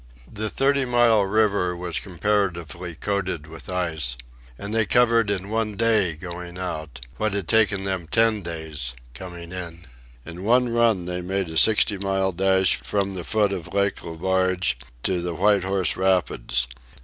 The 0.33 0.49
Thirty 0.49 0.83
Mile 0.83 1.27
River 1.27 1.77
was 1.77 1.99
comparatively 1.99 2.95
coated 2.95 3.45
with 3.45 3.69
ice, 3.71 4.17
and 4.57 4.73
they 4.73 4.83
covered 4.83 5.29
in 5.29 5.47
one 5.51 5.75
day 5.75 6.15
going 6.15 6.57
out 6.57 7.05
what 7.17 7.33
had 7.33 7.47
taken 7.47 7.83
them 7.83 8.07
ten 8.07 8.41
days 8.41 8.95
coming 9.13 9.51
in. 9.51 9.85
In 10.25 10.43
one 10.43 10.69
run 10.73 11.05
they 11.05 11.21
made 11.21 11.49
a 11.49 11.55
sixty 11.55 11.99
mile 11.99 12.31
dash 12.31 12.77
from 12.77 13.13
the 13.13 13.23
foot 13.23 13.51
of 13.51 13.75
Lake 13.75 14.03
Le 14.03 14.15
Barge 14.17 14.75
to 15.03 15.21
the 15.21 15.35
White 15.35 15.63
Horse 15.65 15.95
Rapids. 15.95 16.65